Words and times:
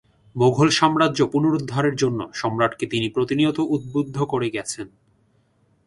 মোগল 0.35 0.69
সাম্রাজ্য 0.69 1.19
পুনরুদ্ধারের 1.31 1.95
জন্য 1.95 2.19
সম্রাটকে 2.33 2.85
তিনি 2.87 3.07
প্রতিনিয়ত 3.09 3.57
উদ্বুদ্ধ 3.69 4.17
করে 4.23 4.47
গেছেন। 4.49 4.87